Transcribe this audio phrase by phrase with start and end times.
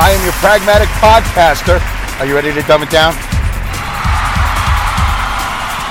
[0.00, 1.76] I am your pragmatic podcaster.
[2.18, 3.12] Are you ready to dumb it down?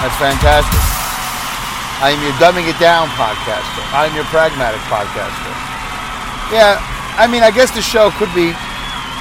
[0.01, 0.81] That's fantastic.
[2.01, 3.85] I am your Dumbing It Down podcaster.
[3.93, 5.53] I am your pragmatic podcaster.
[6.51, 6.81] Yeah,
[7.15, 8.53] I mean, I guess the show could be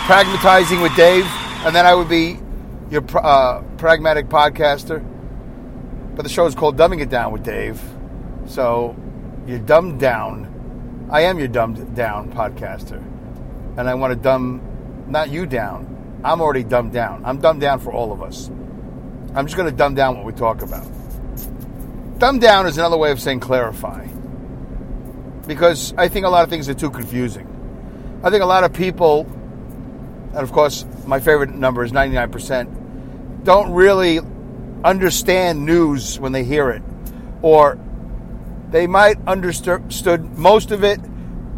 [0.08, 1.26] pragmatizing with Dave,
[1.66, 2.38] and then I would be
[2.90, 5.04] your uh, pragmatic podcaster.
[6.16, 7.78] But the show is called Dumbing It Down with Dave.
[8.46, 8.96] So
[9.46, 11.08] you're dumbed down.
[11.10, 13.04] I am your dumbed down podcaster.
[13.76, 14.62] And I want to dumb
[15.10, 16.20] not you down.
[16.24, 17.24] I'm already dumbed down.
[17.24, 18.48] I'm dumbed down for all of us.
[19.34, 20.86] I'm just going to dumb down what we talk about.
[22.18, 24.06] Dumb down is another way of saying clarify.
[25.46, 27.46] Because I think a lot of things are too confusing.
[28.22, 29.26] I think a lot of people,
[30.32, 34.20] and of course, my favorite number is 99%, don't really
[34.84, 36.82] understand news when they hear it.
[37.40, 37.78] Or
[38.68, 41.00] they might understood most of it,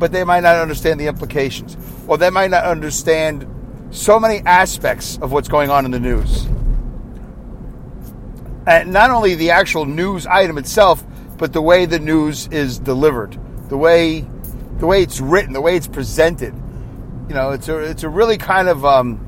[0.02, 1.76] but they might not understand the implications.
[2.08, 3.46] Or they might not understand
[3.92, 6.48] so many aspects of what's going on in the news
[8.66, 11.04] and not only the actual news item itself,
[11.36, 14.24] but the way the news is delivered, the way
[14.78, 16.54] the way it's written, the way it's presented.
[17.28, 19.20] You know, it's a it's a really kind of um,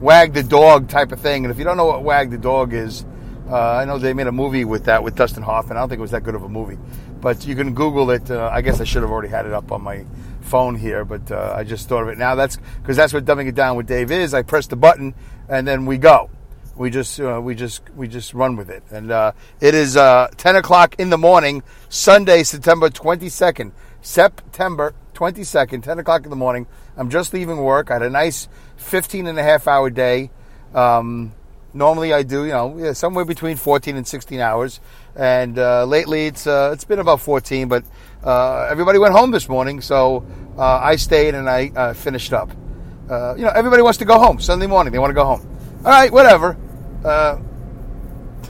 [0.00, 1.44] wag the dog type of thing.
[1.44, 3.04] And if you don't know what wag the dog is,
[3.48, 5.76] uh, I know they made a movie with that with Dustin Hoffman.
[5.76, 6.78] I don't think it was that good of a movie,
[7.20, 8.30] but you can Google it.
[8.30, 10.04] Uh, I guess I should have already had it up on my
[10.40, 12.34] phone here, but uh, I just thought of it now.
[12.34, 14.34] That's because that's what dumbing it down with Dave is.
[14.34, 15.14] I press the button
[15.48, 16.30] and then we go
[16.78, 18.82] we just uh, we just we just run with it.
[18.90, 23.72] And uh, it is uh, 10 o'clock in the morning, Sunday, September 22nd.
[24.00, 26.66] September 22nd, 10 o'clock in the morning.
[26.96, 27.90] I'm just leaving work.
[27.90, 30.30] I had a nice 15 and a half hour day.
[30.72, 31.32] Um,
[31.74, 34.80] normally I do, you know, somewhere between 14 and 16 hours.
[35.18, 37.84] And uh, lately it's uh, it's been about 14, but
[38.24, 40.24] uh, everybody went home this morning, so
[40.56, 42.50] I stayed and I finished up.
[42.50, 44.92] you know, everybody wants to go home Sunday morning.
[44.92, 45.46] They want to go home.
[45.84, 46.56] All right, whatever
[47.04, 47.38] uh,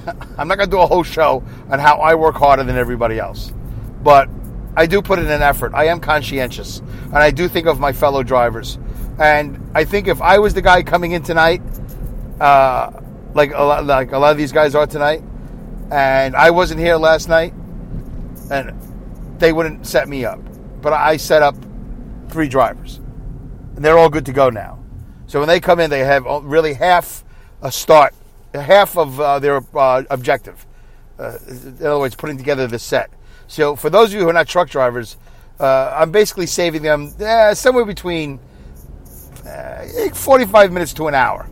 [0.39, 3.19] I'm not going to do a whole show on how I work harder than everybody
[3.19, 3.53] else,
[4.03, 4.29] but
[4.77, 5.73] I do put in an effort.
[5.75, 8.79] I am conscientious, and I do think of my fellow drivers.
[9.19, 11.63] And I think if I was the guy coming in tonight,
[12.41, 13.01] uh,
[13.35, 15.23] like a lot, like a lot of these guys are tonight,
[15.91, 17.55] and I wasn't here last night,
[18.51, 18.73] and
[19.39, 20.41] they wouldn't set me up.
[20.81, 21.57] But I set up
[22.29, 22.97] three drivers,
[23.77, 24.79] and they're all good to go now.
[25.27, 27.25] So when they come in, they have really half
[27.63, 28.15] a start
[28.55, 30.67] half of uh, their uh, objective.
[31.19, 33.11] Uh, in other words, putting together the set.
[33.47, 35.17] So for those of you who are not truck drivers,
[35.59, 38.39] uh, I'm basically saving them eh, somewhere between
[39.47, 41.49] uh, 45 minutes to an hour.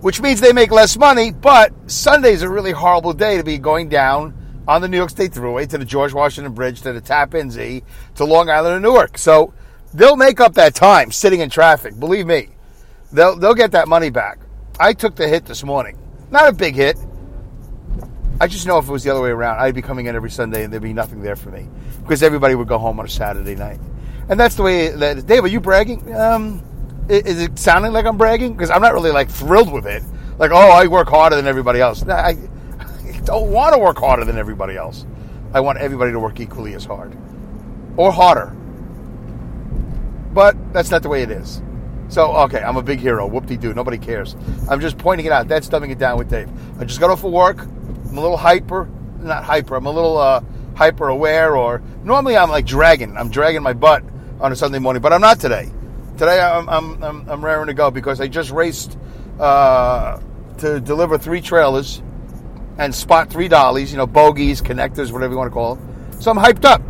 [0.00, 3.88] Which means they make less money, but Sunday's a really horrible day to be going
[3.88, 4.34] down
[4.66, 7.82] on the New York State Thruway to the George Washington Bridge to the Tappan Zee
[8.14, 9.18] to Long Island and Newark.
[9.18, 9.52] So
[9.92, 11.98] they'll make up that time sitting in traffic.
[11.98, 12.48] Believe me,
[13.12, 14.38] they'll they'll get that money back.
[14.78, 15.98] I took the hit this morning.
[16.30, 16.96] Not a big hit.
[18.40, 20.30] I just know if it was the other way around, I'd be coming in every
[20.30, 21.68] Sunday and there'd be nothing there for me
[22.00, 23.80] because everybody would go home on a Saturday night.
[24.30, 25.26] And that's the way that.
[25.26, 26.14] Dave, are you bragging?
[26.14, 26.62] Um,
[27.10, 28.52] is it sounding like I'm bragging?
[28.52, 30.02] Because I'm not really like thrilled with it.
[30.38, 32.06] Like, oh, I work harder than everybody else.
[32.06, 32.30] I,
[32.80, 35.04] I don't want to work harder than everybody else.
[35.52, 37.16] I want everybody to work equally as hard
[37.96, 38.56] or harder.
[40.32, 41.60] But that's not the way it is.
[42.08, 43.26] So, okay, I'm a big hero.
[43.26, 43.74] Whoop de doo.
[43.74, 44.36] Nobody cares.
[44.68, 45.48] I'm just pointing it out.
[45.48, 46.48] That's dumbing it down with Dave.
[46.80, 47.60] I just got off of work.
[47.60, 48.88] I'm a little hyper.
[49.20, 49.76] Not hyper.
[49.76, 50.42] I'm a little uh,
[50.74, 53.16] hyper aware, or normally I'm like dragging.
[53.16, 54.02] I'm dragging my butt
[54.40, 55.70] on a Sunday morning, but I'm not today.
[56.20, 58.98] Today I'm, I'm, I'm, I'm raring to go because I just raced
[59.38, 60.20] uh,
[60.58, 62.02] to deliver three trailers
[62.76, 66.20] and spot three dollies, you know, bogies, connectors, whatever you want to call them.
[66.20, 66.82] So I'm hyped up.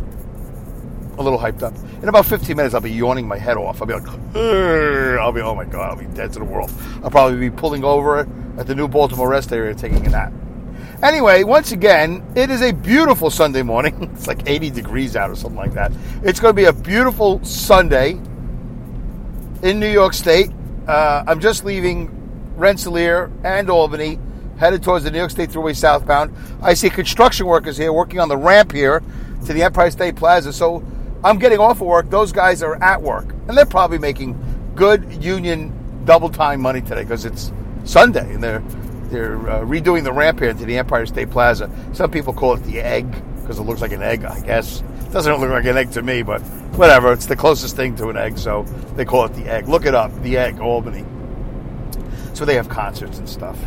[1.17, 1.73] A little hyped up.
[2.03, 3.81] In about 15 minutes, I'll be yawning my head off.
[3.81, 6.69] I'll be like, I'll be, oh my God, I'll be dead to the world.
[7.01, 8.27] I'll probably be pulling over
[8.57, 10.33] at the new Baltimore rest area taking a nap.
[11.01, 14.09] Anyway, once again, it is a beautiful Sunday morning.
[14.13, 15.93] It's like 80 degrees out or something like that.
[16.21, 18.19] It's going to be a beautiful Sunday
[19.61, 20.51] in New York State.
[20.87, 22.09] Uh, I'm just leaving
[22.55, 24.19] Rensselaer and Albany,
[24.57, 26.35] headed towards the New York State Thruway southbound.
[26.61, 29.01] I see construction workers here working on the ramp here
[29.45, 30.53] to the Empire State Plaza.
[30.53, 30.83] So
[31.23, 32.09] I'm getting off of work.
[32.09, 34.37] Those guys are at work, and they're probably making
[34.75, 37.51] good union double time money today because it's
[37.83, 38.63] Sunday and they're
[39.09, 41.69] they're uh, redoing the ramp here to the Empire State Plaza.
[41.93, 43.05] Some people call it the egg
[43.51, 44.23] because it looks like an egg.
[44.23, 46.39] I guess it doesn't look like an egg to me, but
[46.77, 47.11] whatever.
[47.11, 48.63] It's the closest thing to an egg, so
[48.95, 49.67] they call it the egg.
[49.67, 51.03] Look it up, the egg, Albany.
[52.33, 53.59] So they have concerts and stuff.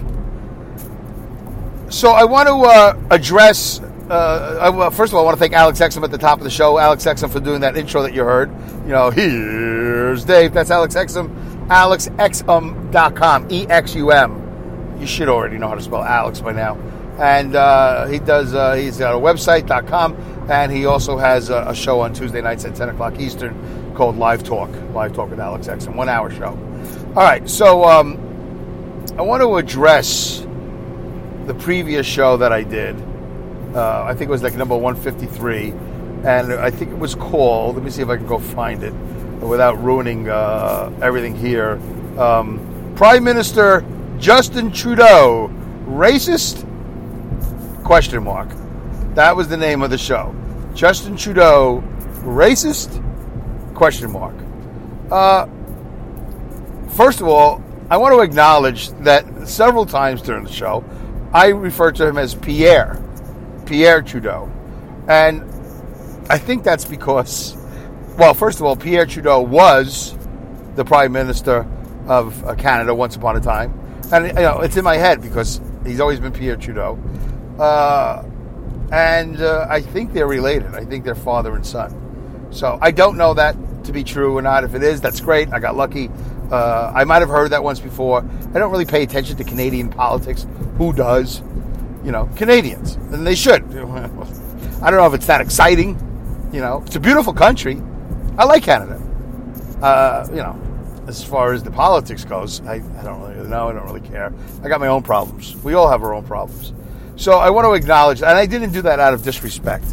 [1.91, 3.81] So I want to uh, address.
[4.09, 6.45] Uh, I, first of all, I want to thank Alex Exum at the top of
[6.45, 6.79] the show.
[6.79, 8.51] Alex Exum for doing that intro that you heard.
[8.85, 10.55] You know, here's Dave.
[10.55, 11.29] That's Alex Exum.
[11.69, 13.49] AlexExum.com.
[13.51, 14.97] E X U M.
[14.99, 16.79] You should already know how to spell Alex by now.
[17.19, 18.55] And uh, he does.
[18.55, 20.15] Uh, he's got a website.com,
[20.51, 24.17] and he also has a, a show on Tuesday nights at 10 o'clock Eastern called
[24.17, 24.71] Live Talk.
[24.93, 26.59] Live Talk with Alex Exum, one hour show.
[27.17, 28.17] All right, so um,
[29.17, 30.45] I want to address
[31.47, 32.97] the previous show that I did.
[33.75, 35.71] Uh, I think it was like number 153,
[36.25, 37.77] and I think it was called.
[37.77, 38.93] Let me see if I can go find it
[39.45, 41.81] without ruining uh, everything here.
[42.19, 43.85] Um, Prime Minister
[44.19, 45.51] Justin Trudeau,
[45.87, 46.67] racist?
[47.85, 48.49] Question mark.
[49.15, 50.35] That was the name of the show.
[50.75, 51.85] Justin Trudeau,
[52.23, 53.03] racist?
[53.75, 54.35] Question mark.
[55.11, 55.47] Uh,
[56.97, 60.83] first of all, I want to acknowledge that several times during the show,
[61.35, 63.01] I refer to him as Pierre,
[63.67, 64.51] Pierre Trudeau.
[65.07, 65.43] And
[66.31, 67.55] I think that's because,
[68.17, 70.17] well, first of all, Pierre Trudeau was
[70.75, 71.67] the Prime Minister
[72.07, 73.79] of uh, Canada once upon a time.
[74.11, 76.99] And, you know, it's in my head because he's always been Pierre Trudeau.
[77.59, 78.25] Uh,
[78.93, 80.75] and uh, I think they're related.
[80.75, 82.49] I think they're father and son.
[82.51, 84.65] So I don't know that to be true or not.
[84.65, 85.53] If it is, that's great.
[85.53, 86.11] I got lucky.
[86.51, 88.25] Uh, I might have heard that once before.
[88.55, 90.47] I don't really pay attention to Canadian politics.
[90.79, 91.43] Who does?
[92.05, 93.63] You know, Canadians, and they should.
[93.65, 95.99] I don't know if it's that exciting.
[96.53, 97.81] You know, it's a beautiful country.
[98.37, 99.01] I like Canada.
[99.81, 100.61] Uh, you know,
[101.07, 103.69] as far as the politics goes, I, I don't really know.
[103.69, 104.33] I don't really care.
[104.63, 105.57] I got my own problems.
[105.65, 106.73] We all have our own problems.
[107.17, 109.85] So I want to acknowledge, and I didn't do that out of disrespect.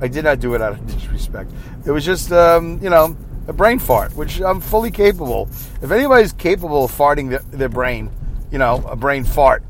[0.00, 1.50] I did not do it out of disrespect.
[1.86, 3.16] It was just, um, you know,
[3.48, 5.48] a brain fart, which I'm fully capable.
[5.80, 8.10] If anybody's capable of farting their, their brain,
[8.50, 9.62] you know, a brain fart,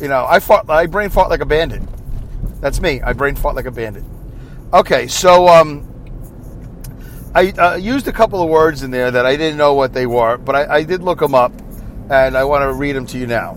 [0.00, 1.82] you know, I fart, I brain fart like a bandit.
[2.60, 3.00] That's me.
[3.02, 4.04] I brain fart like a bandit.
[4.72, 5.86] Okay, so um,
[7.34, 10.06] I uh, used a couple of words in there that I didn't know what they
[10.06, 11.52] were, but I, I did look them up,
[12.10, 13.56] and I want to read them to you now.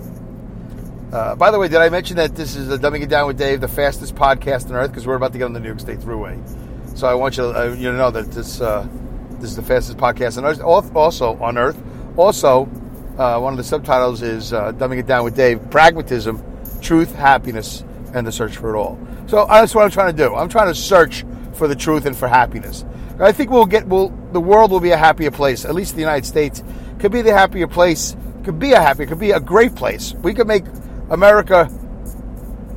[1.11, 3.37] Uh, by the way, did I mention that this is the Dumbing It Down with
[3.37, 4.91] Dave, the fastest podcast on earth?
[4.91, 6.39] Because we're about to get on the New York State Thruway.
[6.97, 8.87] So I want you, uh, you to know that this uh,
[9.31, 10.61] this is the fastest podcast on earth.
[10.95, 11.77] Also on earth.
[12.15, 12.63] Also,
[13.17, 16.41] uh, one of the subtitles is uh, Dumbing It Down with Dave: Pragmatism,
[16.81, 17.83] Truth, Happiness,
[18.13, 18.97] and the Search for It All.
[19.27, 20.33] So that's what I'm trying to do.
[20.33, 21.25] I'm trying to search
[21.55, 22.85] for the truth and for happiness.
[23.19, 23.85] I think we'll get.
[23.85, 25.65] Will the world will be a happier place.
[25.65, 26.63] At least the United States
[26.99, 28.15] could be the happier place.
[28.45, 29.05] Could be a happy.
[29.05, 30.13] Could be a great place.
[30.13, 30.63] We could make
[31.11, 31.69] America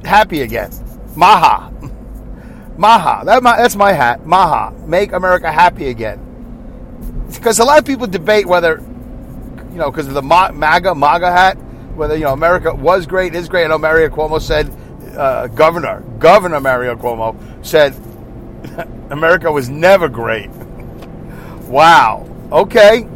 [0.05, 0.71] happy again.
[1.17, 1.71] Maha.
[2.77, 3.25] Maha.
[3.25, 4.27] That, that's my hat.
[4.27, 4.73] Maha.
[4.87, 6.21] Make America happy again.
[7.33, 8.83] Because a lot of people debate whether,
[9.71, 11.55] you know, because of the MAGA, MAGA hat,
[11.95, 13.65] whether, you know, America was great, is great.
[13.65, 14.69] I know Mario Cuomo said,
[15.17, 17.95] uh, Governor, Governor Mario Cuomo said,
[19.11, 20.51] America was never great.
[21.69, 22.29] wow.
[22.51, 23.07] Okay.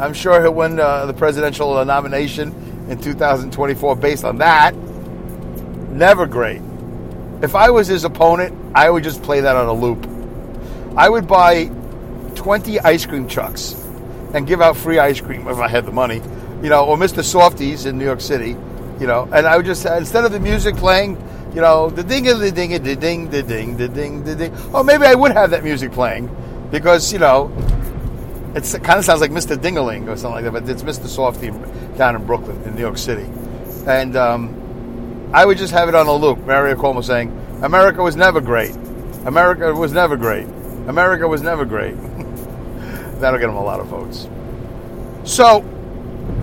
[0.00, 4.74] I'm sure he'll win uh, the presidential uh, nomination in 2024 based on that.
[5.90, 6.60] Never great.
[7.42, 10.06] If I was his opponent, I would just play that on a loop.
[10.96, 11.66] I would buy
[12.34, 13.74] 20 ice cream trucks
[14.34, 16.20] and give out free ice cream if I had the money,
[16.62, 17.22] you know, or Mr.
[17.22, 18.56] Softees in New York City,
[19.00, 21.16] you know, and I would just, instead of the music playing,
[21.54, 24.82] you know, the ding the ding the ding the ding the ding the ding, or
[24.82, 26.28] maybe I would have that music playing
[26.70, 27.52] because, you know,
[28.54, 29.56] it kind of sounds like Mr.
[29.56, 31.06] Dingaling or something like that, but it's Mr.
[31.06, 33.28] Softee down in Brooklyn, in New York City.
[33.86, 36.38] And um, I would just have it on a loop.
[36.46, 37.30] Mario Cuomo saying,
[37.62, 38.74] America was never great.
[39.26, 40.46] America was never great.
[40.86, 41.94] America was never great.
[43.20, 44.28] That'll get him a lot of votes.
[45.24, 45.60] So,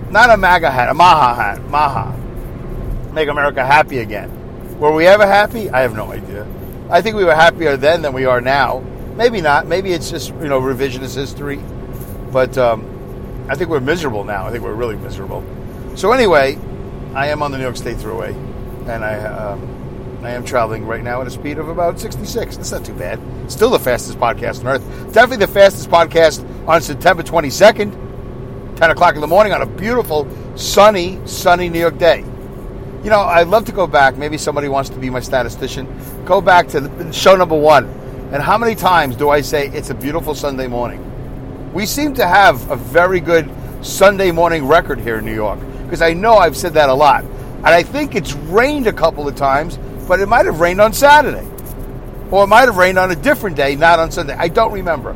[0.09, 1.61] not a MAGA hat, a Maha hat.
[1.69, 2.17] Maha.
[3.13, 4.79] Make America happy again.
[4.79, 5.69] Were we ever happy?
[5.69, 6.47] I have no idea.
[6.89, 8.79] I think we were happier then than we are now.
[9.15, 9.67] Maybe not.
[9.67, 11.61] Maybe it's just, you know, revisionist history.
[12.31, 14.45] But um, I think we're miserable now.
[14.45, 15.43] I think we're really miserable.
[15.95, 16.57] So anyway,
[17.13, 18.33] I am on the New York State Thruway,
[18.87, 19.81] and I um,
[20.23, 22.57] I am traveling right now at a speed of about 66.
[22.57, 23.19] That's not too bad.
[23.51, 25.13] Still the fastest podcast on earth.
[25.13, 30.27] Definitely the fastest podcast on September 22nd, 10 o'clock in the morning on a beautiful,
[30.55, 32.19] sunny, sunny New York day.
[33.03, 34.15] You know, I'd love to go back.
[34.15, 35.87] Maybe somebody wants to be my statistician.
[36.23, 37.85] Go back to show number one.
[38.31, 41.10] And how many times do I say it's a beautiful Sunday morning?
[41.73, 43.49] We seem to have a very good
[43.81, 47.23] Sunday morning record here in New York because I know I've said that a lot.
[47.23, 50.93] And I think it's rained a couple of times, but it might have rained on
[50.93, 51.47] Saturday.
[52.31, 54.33] Or it might have rained on a different day, not on Sunday.
[54.33, 55.13] I don't remember.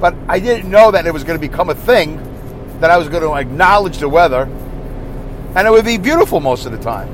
[0.00, 2.16] But I didn't know that it was going to become a thing,
[2.80, 4.42] that I was going to acknowledge the weather,
[5.54, 7.08] and it would be beautiful most of the time.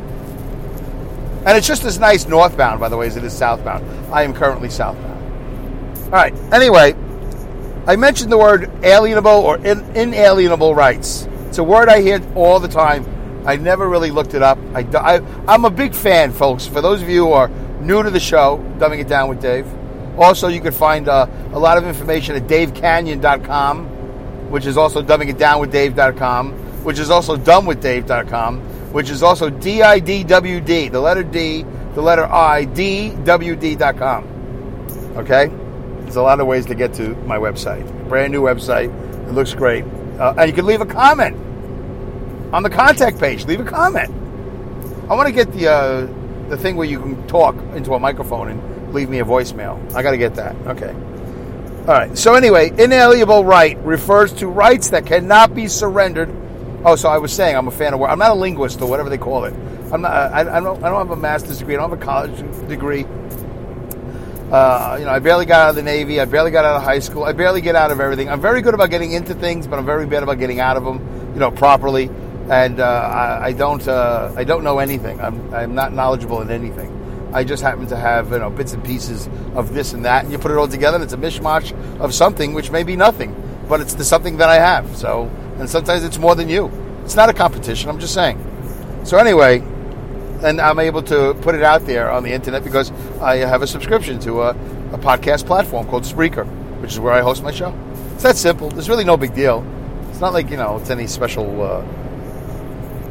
[1.46, 3.84] And it's just as nice northbound, by the way, as it is southbound.
[4.12, 6.04] I am currently southbound.
[6.04, 6.34] All right.
[6.52, 6.94] Anyway,
[7.88, 11.26] I mentioned the word alienable or in, inalienable rights.
[11.46, 13.06] It's a word I hear all the time.
[13.46, 14.58] I never really looked it up.
[14.74, 16.66] I, I, I'm a big fan, folks.
[16.66, 17.48] For those of you who are
[17.80, 19.66] new to the show, Dumbing It Down with Dave,
[20.18, 23.86] also you can find uh, a lot of information at davekanyan.com,
[24.50, 26.52] which is also dumbingitdownwithdave.com,
[26.84, 31.64] which is also dumbwithdave.com, which is also D-I-D-W-D, the letter D,
[31.94, 34.24] the letter I, D-W-D.com.
[35.16, 35.50] Okay?
[36.08, 38.08] There's a lot of ways to get to my website.
[38.08, 38.88] Brand new website.
[39.28, 39.84] It looks great.
[40.18, 41.36] Uh, and you can leave a comment
[42.50, 43.44] on the contact page.
[43.44, 44.08] Leave a comment.
[45.10, 48.48] I want to get the uh, the thing where you can talk into a microphone
[48.48, 49.76] and leave me a voicemail.
[49.94, 50.56] I got to get that.
[50.68, 50.94] Okay.
[51.80, 52.16] All right.
[52.16, 56.34] So anyway, inalienable right refers to rights that cannot be surrendered.
[56.86, 58.00] Oh, so I was saying I'm a fan of.
[58.00, 59.52] I'm not a linguist or whatever they call it.
[59.92, 60.12] I'm not.
[60.12, 60.82] I, I don't.
[60.82, 61.74] I don't have a master's degree.
[61.74, 63.04] I don't have a college degree.
[64.50, 66.20] Uh, you know, I barely got out of the Navy.
[66.20, 67.24] I barely got out of high school.
[67.24, 68.30] I barely get out of everything.
[68.30, 70.84] I'm very good about getting into things, but I'm very bad about getting out of
[70.84, 72.10] them, you know, properly.
[72.48, 75.20] And uh, I, I, don't, uh, I don't know anything.
[75.20, 76.94] I'm, I'm not knowledgeable in anything.
[77.34, 80.32] I just happen to have, you know, bits and pieces of this and that, and
[80.32, 83.36] you put it all together, and it's a mishmash of something which may be nothing,
[83.68, 84.96] but it's the something that I have.
[84.96, 86.70] So, and sometimes it's more than you.
[87.04, 87.90] It's not a competition.
[87.90, 88.42] I'm just saying.
[89.04, 89.62] So anyway,
[90.42, 92.90] and I'm able to put it out there on the internet because
[93.20, 96.46] I have a subscription to a, a podcast platform called Spreaker,
[96.80, 97.74] which is where I host my show.
[98.14, 98.76] It's that simple.
[98.78, 99.64] It's really no big deal.
[100.10, 101.82] It's not like you know it's any special uh,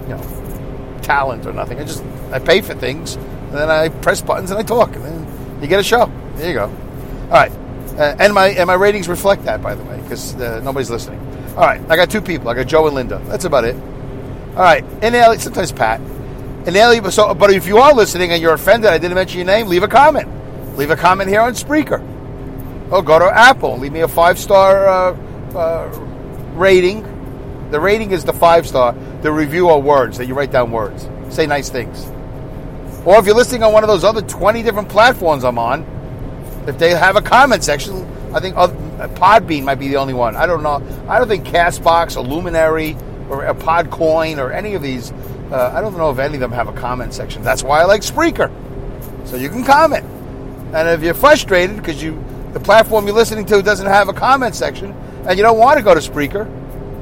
[0.04, 1.80] you know talent or nothing.
[1.80, 5.06] I just I pay for things and then I press buttons and I talk and
[5.06, 6.12] then you get a show.
[6.36, 6.66] There you go.
[6.66, 7.52] All right,
[7.98, 11.20] uh, and my and my ratings reflect that by the way because uh, nobody's listening.
[11.56, 12.50] All right, I got two people.
[12.50, 13.22] I got Joe and Linda.
[13.26, 13.76] That's about it.
[13.76, 16.02] All right, and sometimes Pat.
[16.66, 19.68] And so, but if you are listening and you're offended, I didn't mention your name,
[19.68, 20.28] leave a comment.
[20.78, 22.02] Leave a comment here on Spreaker.
[22.92, 25.88] Or go to Apple, leave me a five star uh, uh,
[26.56, 27.04] rating.
[27.72, 28.94] The rating is the five star.
[29.22, 31.10] The review are words that you write down words.
[31.30, 32.06] Say nice things.
[33.06, 35.86] Or if you're listening on one of those other 20 different platforms I'm on,
[36.68, 40.36] if they have a comment section, I think Podbean might be the only one.
[40.36, 40.84] I don't know.
[41.08, 42.98] I don't think Castbox or Luminary
[43.30, 45.12] or a Podcoin or any of these
[45.52, 47.42] uh, I don't know if any of them have a comment section.
[47.42, 48.52] That's why I like Spreaker.
[49.28, 50.06] So you can comment.
[50.74, 52.24] And if you're frustrated because you
[52.54, 54.92] the platform you're listening to doesn't have a comment section
[55.28, 56.46] and you don't want to go to Spreaker,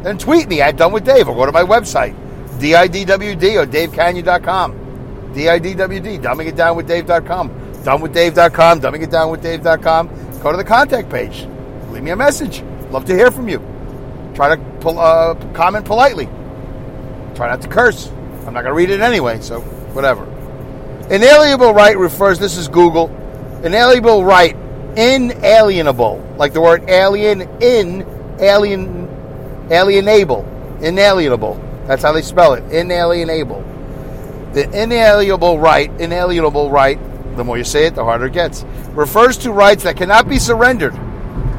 [0.04, 2.16] then tweet me at Dumb with Dave or go to my website,
[2.60, 4.74] DIDWD or DaveKanyan.com.
[5.34, 7.50] DIDWD, dumbing it down with Dave.com.
[7.84, 10.10] Dumbwithdave.com, dumbing it down with Dave.com.
[10.42, 11.48] Go to the contact page.
[11.90, 12.64] Leave me a message.
[12.92, 13.60] Love to hear from you.
[14.34, 16.26] Try to uh, comment politely.
[17.36, 18.12] Try not to curse.
[18.46, 19.62] I'm not going to read it anyway, so
[19.94, 20.24] whatever.
[21.10, 23.08] Inalienable right refers, this is Google,
[23.64, 24.56] inalienable right,
[24.96, 28.06] inalienable, like the word alien, in,
[28.40, 29.08] alien,
[29.70, 31.60] alienable, inalienable.
[31.88, 33.64] That's how they spell it, inalienable.
[34.54, 37.00] The inalienable right, inalienable right,
[37.36, 40.40] the more you say it, the harder it gets, refers to rights that cannot be
[40.40, 40.98] surrendered,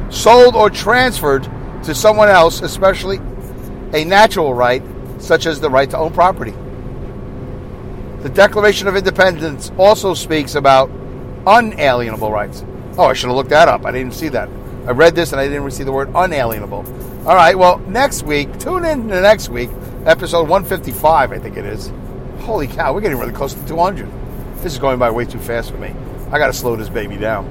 [0.09, 1.43] sold, or transferred
[1.83, 3.17] to someone else, especially
[3.93, 4.83] a natural right,
[5.19, 6.53] such as the right to own property.
[8.27, 10.89] The Declaration of Independence also speaks about
[11.45, 12.65] unalienable rights.
[12.97, 13.85] Oh, I should have looked that up.
[13.85, 14.49] I didn't see that.
[14.85, 16.85] I read this and I didn't see the word unalienable.
[17.25, 19.69] All right, well, next week, tune in to next week,
[20.05, 21.89] episode 155, I think it is.
[22.39, 24.09] Holy cow, we're getting really close to 200.
[24.57, 25.93] This is going by way too fast for me.
[26.29, 27.47] I got to slow this baby down.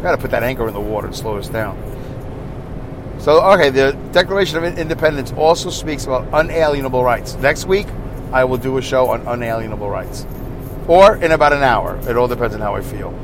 [0.00, 1.78] I got to put that anchor in the water and slow us down.
[3.20, 7.36] So, okay, the Declaration of Independence also speaks about unalienable rights.
[7.36, 7.86] Next week,
[8.32, 10.26] I will do a show on unalienable rights.
[10.88, 11.98] Or in about an hour.
[12.08, 13.14] It all depends on how I feel.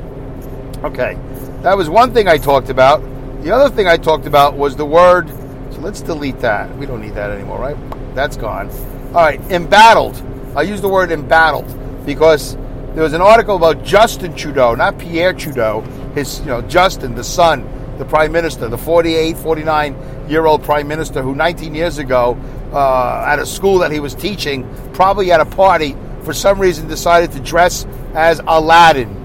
[0.83, 1.17] Okay,
[1.61, 3.01] that was one thing I talked about.
[3.43, 5.29] The other thing I talked about was the word.
[5.71, 6.75] So let's delete that.
[6.77, 7.77] We don't need that anymore, right?
[8.15, 8.69] That's gone.
[9.07, 10.21] All right, embattled.
[10.55, 12.55] I use the word embattled because
[12.93, 15.81] there was an article about Justin Trudeau, not Pierre Trudeau.
[16.15, 17.67] His, you know, Justin, the son,
[17.97, 22.37] the prime minister, the 48, 49 year old prime minister who 19 years ago
[22.73, 26.87] uh, at a school that he was teaching, probably at a party, for some reason
[26.87, 29.19] decided to dress as Aladdin.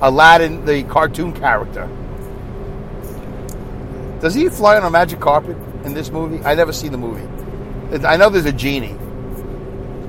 [0.00, 1.88] Aladdin, the cartoon character.
[4.20, 6.42] Does he fly on a magic carpet in this movie?
[6.44, 7.26] I never seen the movie.
[8.04, 8.96] I know there's a genie,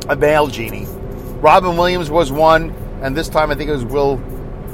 [0.08, 0.86] a male genie.
[1.42, 2.72] Robin Williams was one,
[3.02, 4.22] and this time I think it was Will.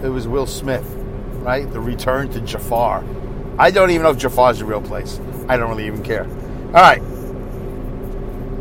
[0.04, 0.86] It was Will Smith,
[1.42, 1.72] right?
[1.72, 3.04] The return to Jafar.
[3.58, 5.20] I don't even know if Jafar is a real place.
[5.48, 6.26] I don't really even care.
[6.26, 7.02] All right.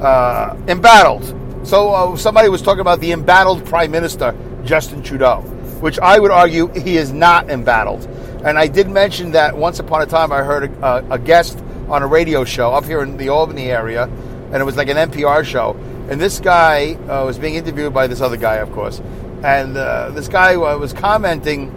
[0.01, 1.25] Uh, embattled.
[1.67, 4.35] So uh, somebody was talking about the embattled Prime Minister
[4.65, 5.41] Justin Trudeau,
[5.81, 8.05] which I would argue he is not embattled.
[8.45, 11.59] And I did mention that once upon a time I heard a, a guest
[11.89, 15.11] on a radio show up here in the Albany area, and it was like an
[15.11, 15.75] NPR show.
[16.11, 19.01] And this guy uh, was being interviewed by this other guy, of course.
[19.43, 21.71] And uh, this guy was commenting.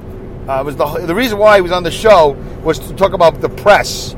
[0.49, 2.31] Uh, was the the reason why he was on the show
[2.63, 4.16] was to talk about the press,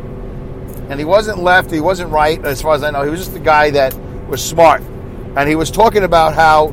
[0.89, 3.03] and he wasn't left, he wasn't right, as far as I know.
[3.03, 3.96] He was just a guy that
[4.27, 6.69] was smart, and he was talking about how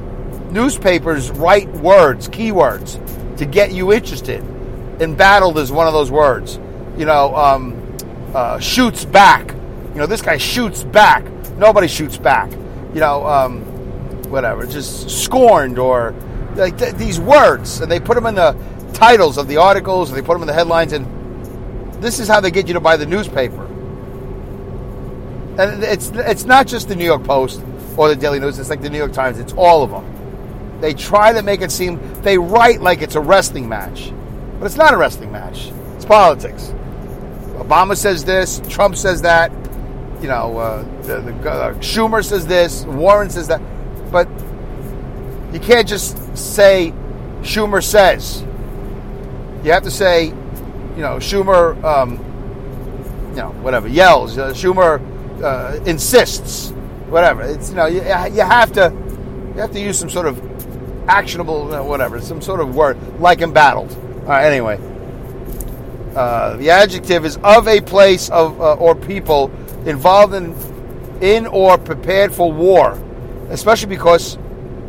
[0.50, 2.98] newspapers write words, keywords,
[3.36, 4.42] to get you interested.
[5.00, 6.58] Embattled is one of those words.
[6.96, 7.96] You know, um,
[8.34, 9.50] uh, shoots back.
[9.50, 11.24] You know, this guy shoots back.
[11.58, 12.50] Nobody shoots back.
[12.94, 13.60] You know, um,
[14.30, 14.66] whatever.
[14.66, 16.14] Just scorned or
[16.54, 18.56] like th- these words, and they put them in the
[18.94, 21.06] titles of the articles, and they put them in the headlines, and
[22.02, 23.65] this is how they get you to buy the newspaper.
[25.58, 27.62] And it's it's not just the New York Post
[27.96, 28.58] or the Daily News.
[28.58, 29.38] It's like the New York Times.
[29.38, 30.80] It's all of them.
[30.80, 34.12] They try to make it seem they write like it's a wrestling match,
[34.58, 35.70] but it's not a wrestling match.
[35.94, 36.74] It's politics.
[37.54, 38.60] Obama says this.
[38.68, 39.50] Trump says that.
[40.20, 42.84] You know, uh, the, the uh, Schumer says this.
[42.84, 43.60] Warren says that.
[44.10, 44.28] But
[45.52, 46.92] you can't just say
[47.40, 48.42] Schumer says.
[49.64, 52.12] You have to say, you know, Schumer, um,
[53.30, 54.36] you know, whatever yells.
[54.36, 55.00] Uh, Schumer
[55.42, 56.70] uh, insists,
[57.08, 57.42] whatever.
[57.42, 58.92] It's you know, you, you have to
[59.54, 60.40] you have to use some sort of
[61.08, 63.90] actionable, whatever, some sort of word like embattled.
[64.28, 64.78] Anyway,
[66.16, 69.50] uh, the adjective is of a place of uh, or people
[69.86, 70.54] involved in
[71.20, 73.00] in or prepared for war,
[73.50, 74.36] especially because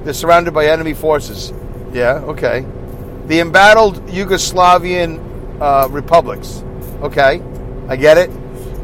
[0.04, 1.54] they're surrounded by enemy forces.
[1.94, 2.66] Yeah, okay.
[3.28, 6.64] The embattled Yugoslavian uh, republics.
[7.02, 7.42] Okay,
[7.88, 8.32] I get it.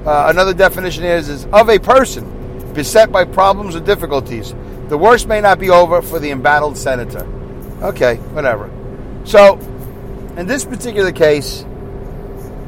[0.06, 4.54] Uh, another definition is, is of a person beset by problems or difficulties.
[4.89, 7.26] The worst may not be over for the embattled senator.
[7.82, 8.70] Okay, whatever.
[9.24, 9.58] So,
[10.38, 11.66] in this particular case,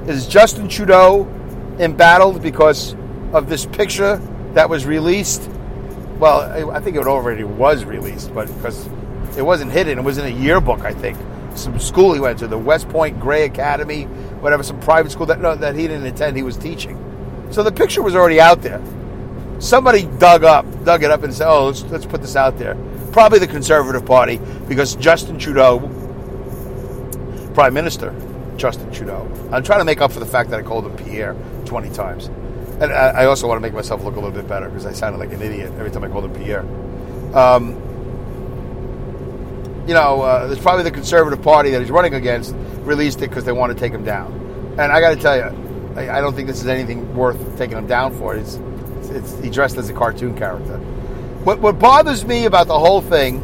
[0.08, 1.28] is Justin Trudeau
[1.80, 2.96] embattled because
[3.34, 4.18] of this picture
[4.54, 5.50] that was released
[6.20, 8.88] well, I think it already was released, but because
[9.38, 11.18] it wasn't hidden, it was in a yearbook, I think.
[11.56, 14.04] Some school he went to, the West Point Grey Academy,
[14.40, 16.38] whatever, some private school that no, that he didn't attend.
[16.38, 16.98] He was teaching,
[17.56, 18.82] so the picture was already out there.
[19.60, 22.76] Somebody dug up, dug it up, and said, "Oh, let's let's put this out there."
[23.14, 25.80] Probably the Conservative Party, because Justin Trudeau,
[27.54, 28.14] Prime Minister
[28.58, 29.30] Justin Trudeau.
[29.54, 31.34] I'm trying to make up for the fact that I called him Pierre
[31.66, 32.26] 20 times.
[32.82, 35.20] And I also want to make myself look a little bit better because I sounded
[35.20, 36.66] like an idiot every time I called him Pierre.
[37.34, 37.70] Um,
[39.88, 43.46] you know, uh, there's probably the Conservative Party that he's running against released it because
[43.46, 44.34] they want to take him down.
[44.78, 45.65] And I got to tell you,
[45.96, 48.36] I, I, don't think this is anything worth taking him down for.
[48.36, 48.56] It's,
[49.00, 50.78] it's, it's, he dressed as a cartoon character.
[51.44, 53.42] What, what bothers me about the whole thing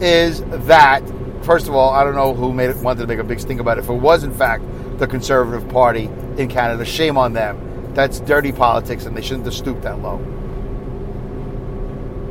[0.00, 1.02] is that,
[1.42, 3.60] first of all, I don't know who made it, wanted to make a big stink
[3.60, 3.84] about it.
[3.84, 4.64] If it was, in fact,
[4.98, 6.04] the Conservative Party
[6.36, 6.84] in Canada.
[6.84, 7.92] Shame on them.
[7.94, 10.18] That's dirty politics, and they shouldn't have stooped that low.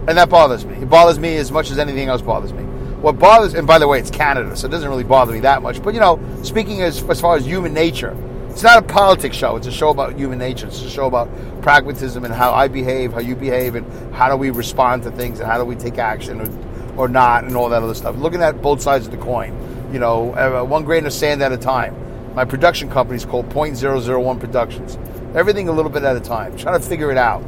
[0.07, 0.75] And that bothers me.
[0.75, 2.63] It bothers me as much as anything else bothers me.
[2.63, 5.61] What bothers, and by the way, it's Canada, so it doesn't really bother me that
[5.61, 5.83] much.
[5.83, 8.15] But you know, speaking as as far as human nature,
[8.51, 9.55] it's not a politics show.
[9.55, 10.67] It's a show about human nature.
[10.67, 11.29] It's a show about
[11.61, 15.39] pragmatism and how I behave, how you behave, and how do we respond to things,
[15.39, 18.17] and how do we take action or, or not, and all that other stuff.
[18.17, 19.89] Looking at both sides of the coin.
[19.93, 21.95] You know, uh, one grain of sand at a time.
[22.35, 24.97] My production company is called .001 Productions.
[25.33, 26.57] Everything a little bit at a time.
[26.57, 27.41] Trying to figure it out.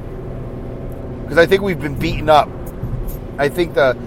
[1.24, 2.50] Because I think we've been beaten up.
[3.38, 3.98] I think the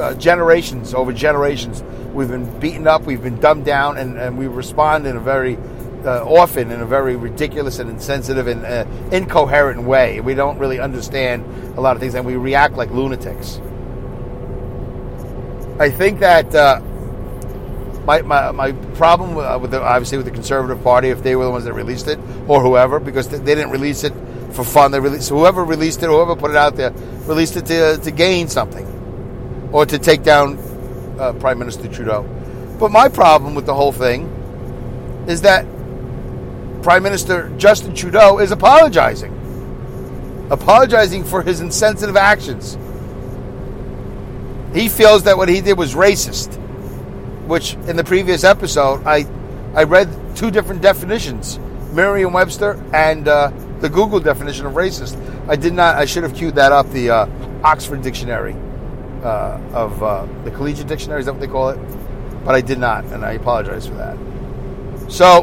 [0.00, 4.46] uh, generations over generations, we've been beaten up, we've been dumbed down, and, and we
[4.46, 5.58] respond in a very
[6.04, 10.20] uh, often in a very ridiculous and insensitive and uh, incoherent way.
[10.20, 11.44] We don't really understand
[11.76, 13.60] a lot of things, and we react like lunatics.
[15.78, 16.80] I think that uh,
[18.04, 21.44] my, my, my problem uh, with the, obviously with the Conservative Party, if they were
[21.44, 24.12] the ones that released it, or whoever, because they, didn't release it
[24.52, 24.92] for fun.
[24.92, 26.90] They released whoever released it, whoever put it out there,
[27.26, 28.86] released it to, to gain something,
[29.72, 30.58] or to take down
[31.18, 32.22] uh, Prime Minister Trudeau.
[32.78, 34.26] But my problem with the whole thing
[35.26, 35.66] is that
[36.84, 39.32] Prime Minister Justin Trudeau is apologizing,
[40.50, 42.78] apologizing for his insensitive actions.
[44.72, 46.60] He feels that what he did was racist
[47.46, 49.26] which in the previous episode I
[49.74, 51.58] I read two different definitions,
[51.92, 55.18] Merriam-Webster and uh, the Google definition of racist.
[55.48, 55.96] I did not.
[55.96, 56.88] I should have queued that up.
[56.90, 57.26] The uh,
[57.64, 58.54] Oxford Dictionary
[59.22, 61.78] uh, of uh, the Collegiate Dictionary is that what they call it?
[62.44, 64.16] But I did not, and I apologize for that.
[65.10, 65.42] So,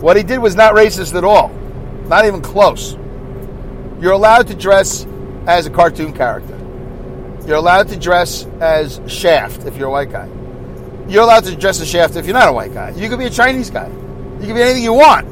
[0.00, 1.48] what he did was not racist at all,
[2.08, 2.94] not even close.
[4.00, 5.06] You're allowed to dress
[5.46, 6.58] as a cartoon character.
[7.46, 10.28] You're allowed to dress as Shaft if you're a white guy.
[11.08, 12.90] You're allowed to dress as Shaft if you're not a white guy.
[12.90, 13.88] You could be a Chinese guy.
[13.88, 15.26] You can be anything you want.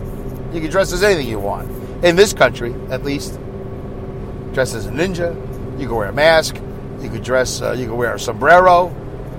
[0.55, 1.71] You can dress as anything you want.
[2.05, 3.39] In this country, at least,
[4.53, 5.35] dress as a ninja.
[5.81, 6.57] You can wear a mask.
[7.01, 7.63] You could dress.
[7.63, 8.89] Uh, you could wear a sombrero,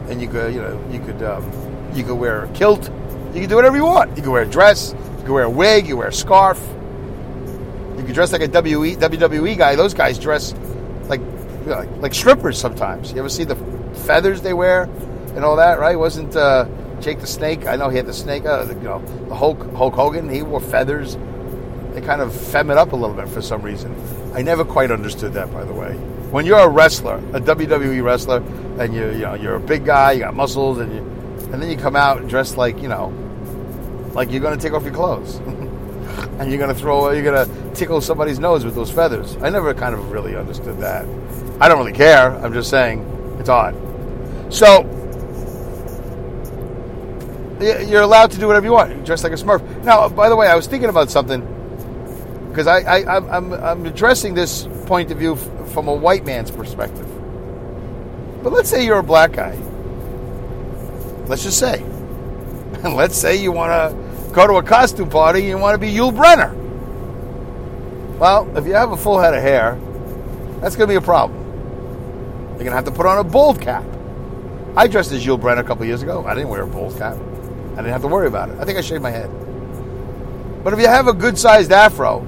[0.09, 1.51] and you could, you know, you could, um,
[1.93, 2.89] you could wear a kilt.
[3.33, 4.17] You can do whatever you want.
[4.17, 4.95] You can wear a dress.
[5.23, 5.87] You can wear a wig.
[5.87, 6.59] You wear a scarf.
[7.97, 9.77] You can dress like a WWE, WWE guy.
[9.77, 10.53] Those guys dress
[11.03, 11.21] like,
[11.65, 13.13] like like strippers sometimes.
[13.13, 13.55] You ever see the
[14.05, 15.79] feathers they wear and all that?
[15.79, 15.97] Right?
[15.97, 16.67] Wasn't uh,
[16.99, 17.65] Jake the Snake?
[17.65, 18.45] I know he had the snake.
[18.45, 20.27] Uh, you know, the Hulk Hulk Hogan.
[20.27, 21.15] He wore feathers.
[21.93, 23.95] They kind of fem it up a little bit for some reason.
[24.33, 25.93] I never quite understood that, by the way.
[26.31, 28.43] When you're a wrestler, a WWE wrestler,
[28.77, 30.99] and you you know you're a big guy, you got muscles, and you
[31.53, 33.13] and then you come out dressed like you know
[34.13, 35.35] like you're to take off your clothes.
[36.39, 39.35] and you're gonna throw, you're gonna tickle somebody's nose with those feathers.
[39.41, 41.05] I never kind of really understood that.
[41.59, 42.31] I don't really care.
[42.37, 43.01] I'm just saying
[43.39, 43.75] it's odd.
[44.49, 44.81] So
[47.61, 49.05] you're allowed to do whatever you want.
[49.05, 49.83] Dress like a Smurf.
[49.83, 51.41] Now, by the way, I was thinking about something
[52.49, 57.07] because I, I I'm I'm addressing this point of view from a white man's perspective.
[58.43, 59.57] But let's say you're a black guy.
[61.27, 61.81] Let's just say.
[61.81, 64.02] And let's say you want to
[64.33, 66.53] go to a costume party and you want to be Yul Brynner.
[68.17, 69.79] Well, if you have a full head of hair,
[70.59, 71.39] that's going to be a problem.
[72.49, 73.83] You're going to have to put on a bald cap.
[74.75, 76.25] I dressed as Yul Brynner a couple years ago.
[76.25, 77.15] I didn't wear a bald cap.
[77.15, 78.59] I didn't have to worry about it.
[78.59, 79.29] I think I shaved my head.
[80.63, 82.25] But if you have a good sized afro,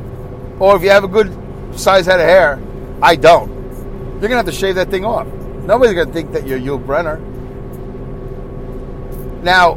[0.60, 1.36] or if you have a good
[1.80, 2.62] sized head of hair,
[3.02, 3.50] I don't.
[3.50, 5.28] You're going to have to shave that thing off.
[5.28, 7.20] Nobody's going to think that you're Yul Brynner.
[9.44, 9.76] Now,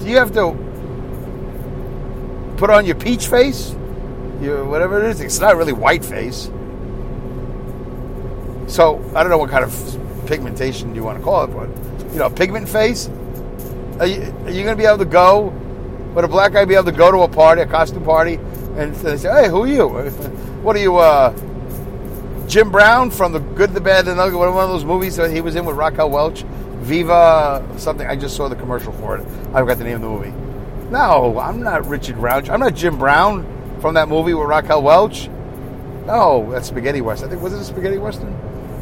[0.00, 0.56] do you have to
[2.56, 3.74] put on your peach face?
[4.40, 5.20] Your whatever it is.
[5.20, 6.50] It's not really white face.
[8.66, 11.68] So I don't know what kind of pigmentation you want to call it, but
[12.12, 13.08] you know, pigment face.
[13.98, 15.52] Are you, you going to be able to go?
[16.14, 18.34] Would a black guy be able to go to a party, a costume party,
[18.76, 19.88] and they say, "Hey, who are you?
[20.60, 21.34] What are you, uh,
[22.46, 25.30] Jim Brown from the Good, the Bad, and the Ugly?" One of those movies that
[25.30, 26.44] he was in with Raquel Welch,
[26.80, 28.06] Viva something.
[28.06, 29.26] I just saw the commercial for it.
[29.54, 30.32] I forgot the name of the movie.
[30.90, 32.48] No, I'm not Richard Brown.
[32.50, 35.28] I'm not Jim Brown from that movie with Raquel Welch.
[36.06, 37.28] No, that's Spaghetti Western.
[37.28, 38.32] I think was it a Spaghetti Western?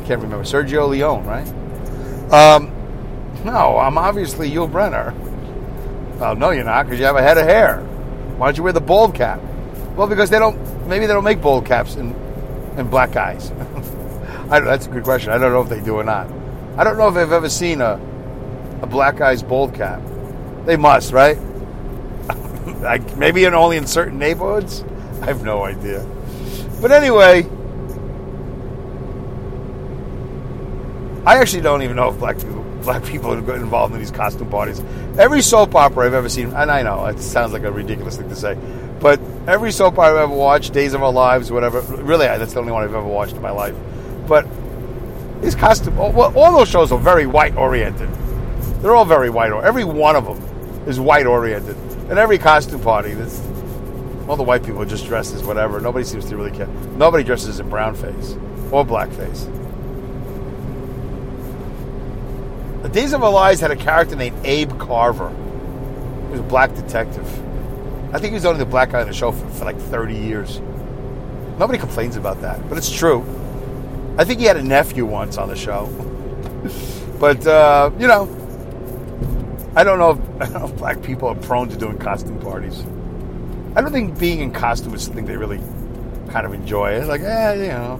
[0.06, 0.44] Can't remember.
[0.44, 1.46] Sergio Leone, right?
[2.32, 2.72] Um,
[3.44, 5.12] no, I'm obviously Yul Brynner.
[6.18, 7.80] Well, no, you're not because you have a head of hair.
[8.38, 9.40] Why don't you wear the bald cap?
[9.96, 10.56] Well, because they don't.
[10.88, 12.14] Maybe they don't make bald caps in
[12.78, 13.50] in black guys.
[14.48, 15.30] That's a good question.
[15.30, 16.37] I don't know if they do or not.
[16.78, 18.00] I don't know if I've ever seen a
[18.82, 20.00] a black guy's bald cap.
[20.64, 21.36] They must, right?
[22.80, 24.84] like maybe in only in certain neighborhoods.
[25.20, 26.06] I have no idea.
[26.80, 27.42] But anyway,
[31.26, 34.48] I actually don't even know if black people black people are involved in these costume
[34.48, 34.80] parties.
[35.18, 38.28] Every soap opera I've ever seen, and I know it sounds like a ridiculous thing
[38.28, 38.56] to say,
[39.00, 41.80] but every soap opera I've ever watched, Days of Our Lives, whatever.
[41.80, 43.74] Really, that's the only one I've ever watched in my life.
[44.28, 44.46] But
[45.40, 48.08] these costume, well, all those shows are very white oriented.
[48.82, 49.52] They're all very white.
[49.52, 51.76] Every one of them is white oriented,
[52.08, 53.40] and every costume party, that's
[54.28, 55.80] all the white people just dressed as whatever.
[55.80, 56.66] Nobody seems to really care.
[56.96, 58.36] Nobody dresses in brown face
[58.70, 59.48] or black face.
[62.82, 65.28] The Days of Our Lives had a character named Abe Carver.
[65.28, 67.26] He was a black detective.
[68.14, 70.14] I think he was only the black guy on the show for, for like 30
[70.14, 70.60] years.
[71.58, 73.24] Nobody complains about that, but it's true.
[74.18, 75.86] I think he had a nephew once on the show.
[77.18, 78.24] but, uh, you know,
[79.74, 82.38] I don't know, if, I don't know if black people are prone to doing costume
[82.40, 82.84] parties.
[83.76, 85.60] I don't think being in costume is something they really
[86.30, 86.90] kind of enjoy.
[86.90, 87.96] It's like, eh, you know,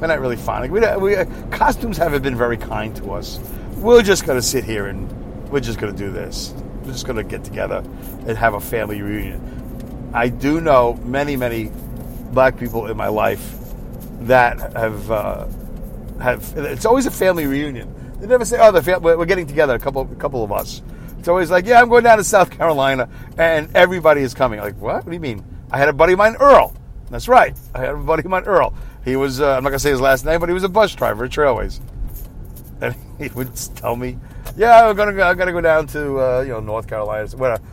[0.00, 0.70] we're not really fond.
[0.70, 1.16] We, we,
[1.50, 3.38] costumes haven't been very kind to us
[3.76, 5.10] we're just going to sit here and
[5.50, 6.54] we're just going to do this.
[6.82, 7.84] We're just going to get together
[8.26, 10.10] and have a family reunion.
[10.14, 11.70] I do know many, many
[12.32, 13.54] black people in my life
[14.26, 15.46] that have uh,
[16.20, 16.52] have.
[16.56, 17.92] It's always a family reunion.
[18.20, 20.82] They never say, "Oh, the fam- we're getting together." A couple, a couple of us.
[21.18, 23.08] It's always like, "Yeah, I'm going down to South Carolina,
[23.38, 24.96] and everybody is coming." Like, what?
[24.96, 25.44] What do you mean?
[25.70, 26.74] I had a buddy of mine, Earl.
[27.10, 27.56] That's right.
[27.74, 28.74] I had a buddy of mine, Earl.
[29.04, 29.40] He was.
[29.40, 31.30] Uh, I'm not gonna say his last name, but he was a bus driver at
[31.30, 31.80] Trailways
[32.80, 34.18] and he would tell me,
[34.56, 37.28] "Yeah, I'm gonna go, I gotta go down to uh, you know North Carolina,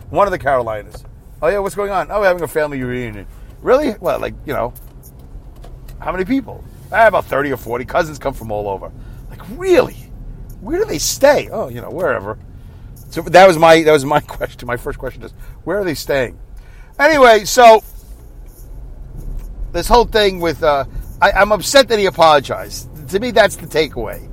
[0.10, 1.04] one of the Carolinas."
[1.42, 2.10] Oh yeah, what's going on?
[2.12, 3.28] Oh, we're having a family reunion.
[3.62, 3.92] Really?
[3.92, 4.22] What?
[4.22, 4.74] Like you know,
[6.04, 6.63] how many people?
[6.92, 7.86] Ah, about thirty or forty.
[7.86, 8.92] Cousins come from all over.
[9.30, 9.96] Like really?
[10.62, 11.50] Where do they stay?
[11.52, 12.38] Oh, you know, wherever.
[13.10, 14.68] So that was my that was my question.
[14.68, 15.32] My first question is,
[15.63, 16.39] where are they staying?
[17.00, 17.84] Anyway, so
[19.72, 20.86] this whole thing with uh,
[21.22, 22.89] I, I'm upset that he apologized.
[23.10, 24.30] To me, that's the takeaway.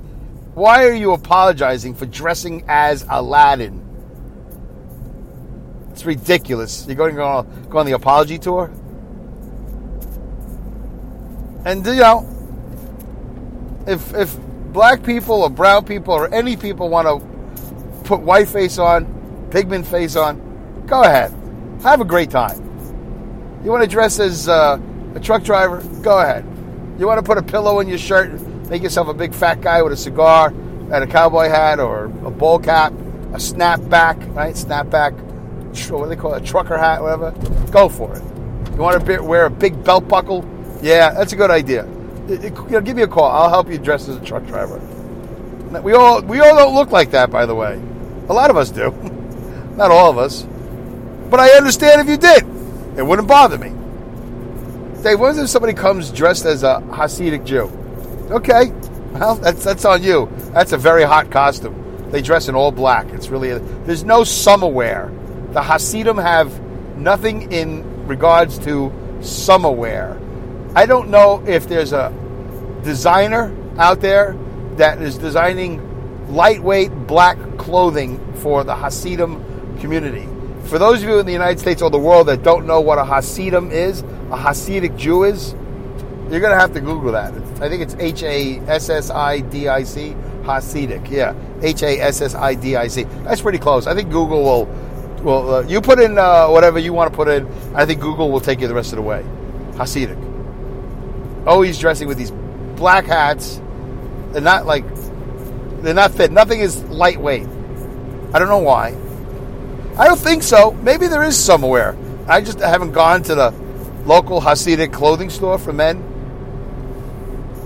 [0.53, 3.79] Why are you apologizing for dressing as Aladdin?
[5.91, 6.85] It's ridiculous.
[6.87, 8.71] You're going to go, go on the apology tour?
[11.65, 12.27] And, you know,
[13.87, 14.37] if, if
[14.71, 19.85] black people or brown people or any people want to put white face on, pigment
[19.85, 21.31] face on, go ahead.
[21.83, 22.57] Have a great time.
[23.63, 24.79] You want to dress as uh,
[25.15, 25.83] a truck driver?
[26.01, 26.45] Go ahead.
[26.99, 28.31] You want to put a pillow in your shirt,
[28.69, 32.31] make yourself a big fat guy with a cigar and a cowboy hat or a
[32.31, 34.55] bowl cap, a snapback, right?
[34.55, 35.13] Snapback,
[35.91, 36.43] what do they call it?
[36.43, 37.31] A trucker hat, whatever.
[37.71, 38.23] Go for it.
[38.71, 40.43] You want to wear a big belt buckle?
[40.81, 41.85] Yeah, that's a good idea.
[42.27, 43.29] It, it, you know, give me a call.
[43.29, 44.79] I'll help you dress as a truck driver.
[45.81, 47.81] We all we all don't look like that, by the way.
[48.27, 48.91] A lot of us do.
[49.77, 50.43] Not all of us.
[51.29, 52.43] But I understand if you did.
[52.97, 53.69] It wouldn't bother me.
[55.01, 57.71] Dave, what if somebody comes dressed as a Hasidic Jew?
[58.29, 58.71] Okay,
[59.13, 60.29] well, that's that's on you.
[60.53, 62.09] That's a very hot costume.
[62.11, 63.07] They dress in all black.
[63.07, 65.11] It's really a, there's no summer wear.
[65.51, 66.59] The Hasidim have
[66.97, 68.91] nothing in regards to
[69.21, 70.20] summer wear.
[70.73, 72.13] I don't know if there's a
[72.83, 74.37] designer out there
[74.77, 80.27] that is designing lightweight black clothing for the Hasidim community.
[80.69, 82.97] For those of you in the United States or the world that don't know what
[82.97, 85.53] a Hasidim is, a Hasidic Jew is,
[86.29, 87.33] you're going to have to Google that.
[87.61, 91.11] I think it's H A S S I D I C, Hasidic.
[91.11, 93.03] Yeah, H A S S I D I C.
[93.25, 93.87] That's pretty close.
[93.87, 94.65] I think Google will.
[95.21, 97.45] Well, uh, you put in uh, whatever you want to put in.
[97.75, 99.25] I think Google will take you the rest of the way.
[99.73, 100.30] Hasidic.
[101.45, 102.31] Always dressing with these
[102.75, 103.61] black hats.
[104.31, 104.85] They're not like
[105.81, 106.31] they're not fit.
[106.31, 107.47] Nothing is lightweight.
[108.33, 108.95] I don't know why.
[109.97, 110.71] I don't think so.
[110.71, 111.97] Maybe there is somewhere.
[112.27, 113.51] I just haven't gone to the
[114.05, 115.97] local Hasidic clothing store for men.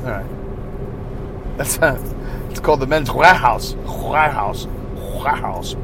[0.03, 1.57] All right.
[1.57, 1.77] That's
[2.49, 3.73] it's called the men's warehouse.
[3.75, 4.65] Warehouse.
[4.65, 5.75] Warehouse.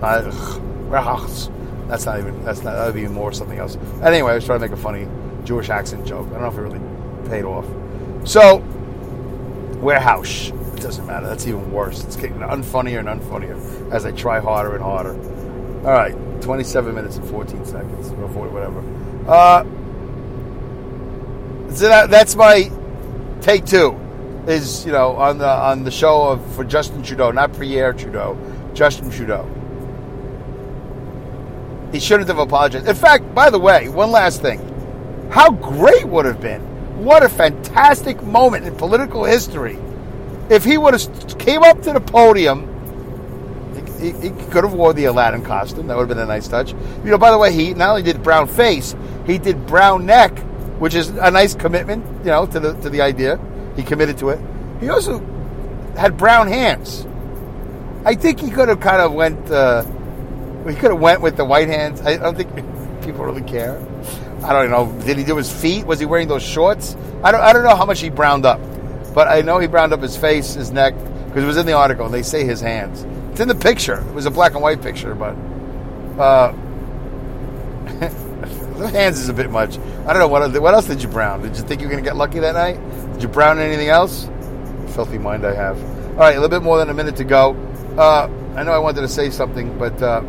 [0.00, 1.50] Warehouse.
[1.86, 2.44] That's not even.
[2.44, 2.74] That's not.
[2.74, 3.76] That would be more something else.
[4.02, 5.08] Anyway, I was trying to make a funny
[5.44, 6.26] Jewish accent joke.
[6.28, 7.66] I don't know if it really paid off.
[8.28, 8.58] So,
[9.80, 10.48] warehouse.
[10.48, 11.26] It doesn't matter.
[11.26, 12.04] That's even worse.
[12.04, 15.14] It's getting unfunnier and unfunnier as I try harder and harder.
[15.80, 18.80] All right, 27 minutes and 14 seconds, or whatever.
[19.26, 19.64] Uh,
[21.74, 22.70] so that, that's my
[23.40, 23.98] take two
[24.46, 28.36] is you know on the on the show of for Justin Trudeau, not Pierre Trudeau,
[28.74, 29.48] Justin Trudeau.
[31.92, 32.86] He shouldn't have apologized.
[32.86, 34.58] In fact, by the way, one last thing.
[35.30, 36.60] How great would have been.
[37.04, 39.78] What a fantastic moment in political history.
[40.48, 42.66] If he would have came up to the podium,
[44.00, 45.86] he, he could have wore the Aladdin costume.
[45.86, 46.72] That would have been a nice touch.
[46.72, 50.36] You know, by the way, he not only did brown face, he did brown neck,
[50.80, 53.38] which is a nice commitment, you know, to the to the idea.
[53.76, 54.40] He committed to it.
[54.80, 55.20] He also
[55.96, 57.06] had brown hands.
[58.04, 59.50] I think he could have kind of went.
[59.50, 59.84] Uh,
[60.66, 62.00] he could have went with the white hands.
[62.00, 62.54] I don't think
[63.04, 63.80] people really care.
[64.42, 64.90] I don't know.
[65.04, 65.86] Did he do his feet?
[65.86, 66.96] Was he wearing those shorts?
[67.22, 67.40] I don't.
[67.40, 68.60] I don't know how much he browned up,
[69.14, 70.94] but I know he browned up his face, his neck,
[71.26, 72.08] because it was in the article.
[72.08, 73.04] They say his hands.
[73.32, 74.00] It's in the picture.
[74.00, 75.36] It was a black and white picture, but
[76.18, 76.52] uh,
[78.78, 79.78] the hands is a bit much.
[80.06, 80.50] I don't know what.
[80.60, 81.42] What else did you brown?
[81.42, 82.80] Did you think you were going to get lucky that night?
[83.12, 84.28] Did you brown anything else?
[84.94, 85.78] Filthy mind I have.
[86.12, 87.54] All right, a little bit more than a minute to go.
[87.98, 90.20] Uh, I know I wanted to say something, but uh,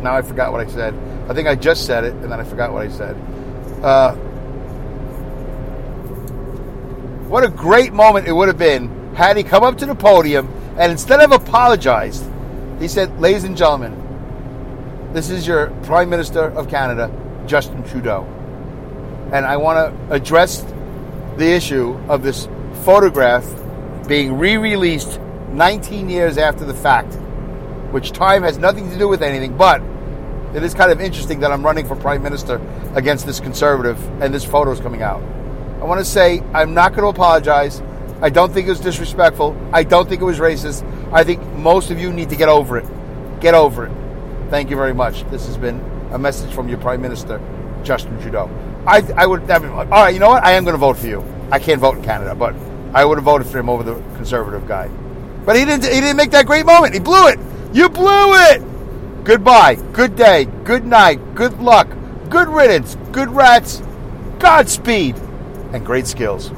[0.00, 0.94] now I forgot what I said.
[1.28, 3.16] I think I just said it, and then I forgot what I said.
[3.82, 4.14] Uh,
[7.28, 10.48] what a great moment it would have been had he come up to the podium
[10.78, 12.24] and instead of apologized,
[12.78, 17.10] he said, Ladies and gentlemen, this is your Prime Minister of Canada,
[17.46, 18.24] Justin Trudeau.
[19.32, 20.62] And I want to address
[21.36, 22.48] the issue of this
[22.84, 23.44] photograph
[24.06, 27.14] being re released 19 years after the fact,
[27.90, 29.82] which time has nothing to do with anything, but
[30.54, 32.60] it is kind of interesting that I'm running for Prime Minister
[32.94, 35.22] against this conservative and this photo is coming out.
[35.80, 37.82] I want to say I'm not going to apologize.
[38.20, 39.56] I don't think it was disrespectful.
[39.72, 40.84] I don't think it was racist.
[41.12, 42.86] I think most of you need to get over it.
[43.40, 43.92] Get over it.
[44.50, 45.22] Thank you very much.
[45.30, 45.80] This has been
[46.10, 47.40] a message from your Prime Minister,
[47.84, 48.50] Justin Trudeau.
[48.86, 50.42] I, I would have been, all right, you know what?
[50.42, 51.22] I am going to vote for you.
[51.50, 52.54] I can't vote in Canada, but
[52.94, 54.88] I would have voted for him over the conservative guy.
[55.44, 56.94] But he didn't, he didn't make that great moment.
[56.94, 57.38] He blew it.
[57.72, 58.62] You blew it.
[59.28, 61.86] Goodbye, good day, good night, good luck,
[62.30, 63.82] good riddance, good rats,
[64.38, 65.16] Godspeed,
[65.74, 66.50] and great skills.